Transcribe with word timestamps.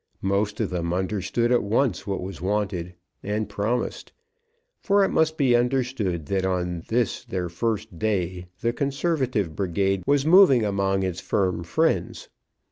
Most 0.23 0.59
of 0.59 0.71
them 0.71 0.93
understood 0.95 1.51
at 1.51 1.61
once 1.61 2.07
what 2.07 2.21
was 2.23 2.41
wanted, 2.41 2.95
and 3.21 3.47
promised. 3.47 4.11
For 4.79 5.03
it 5.03 5.09
must 5.09 5.37
be 5.37 5.55
understood 5.55 6.25
that 6.25 6.43
on 6.43 6.81
this 6.87 7.23
their 7.23 7.49
first 7.49 7.99
day 7.99 8.47
the 8.61 8.73
conservative 8.73 9.55
brigade 9.55 10.01
was 10.07 10.25
moving 10.25 10.65
among 10.65 11.03
its 11.03 11.21
firm 11.21 11.63
friends. 11.63 12.29